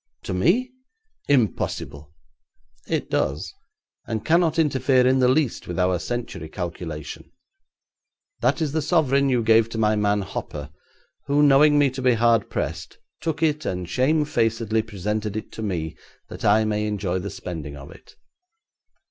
[0.23, 0.71] 'To me?
[1.27, 2.11] Impossible!'
[2.87, 3.53] 'It does,
[4.07, 7.29] and cannot interfere in the least with our century calculation.
[8.39, 10.71] That is the sovereign you gave to my man Hopper,
[11.27, 15.95] who, knowing me to be hard pressed, took it and shamefacedly presented it to me,
[16.29, 18.15] that I might enjoy the spending of it.